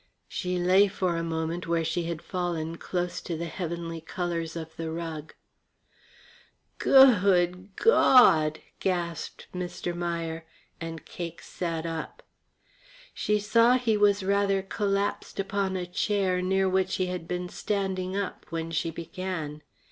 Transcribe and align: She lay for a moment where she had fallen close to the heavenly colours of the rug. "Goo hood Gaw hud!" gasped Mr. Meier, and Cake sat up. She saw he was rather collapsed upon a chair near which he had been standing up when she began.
She 0.27 0.57
lay 0.57 0.87
for 0.87 1.15
a 1.15 1.21
moment 1.23 1.67
where 1.67 1.85
she 1.85 2.05
had 2.05 2.23
fallen 2.23 2.79
close 2.79 3.21
to 3.21 3.37
the 3.37 3.45
heavenly 3.45 4.01
colours 4.01 4.55
of 4.55 4.75
the 4.75 4.89
rug. 4.89 5.35
"Goo 6.79 7.13
hood 7.13 7.75
Gaw 7.75 8.31
hud!" 8.33 8.61
gasped 8.79 9.45
Mr. 9.53 9.95
Meier, 9.95 10.43
and 10.81 11.05
Cake 11.05 11.43
sat 11.43 11.85
up. 11.85 12.23
She 13.13 13.37
saw 13.39 13.73
he 13.77 13.95
was 13.95 14.23
rather 14.23 14.63
collapsed 14.63 15.39
upon 15.39 15.77
a 15.77 15.85
chair 15.85 16.41
near 16.41 16.67
which 16.67 16.95
he 16.95 17.05
had 17.05 17.27
been 17.27 17.47
standing 17.47 18.17
up 18.17 18.47
when 18.49 18.71
she 18.71 18.89
began. 18.89 19.61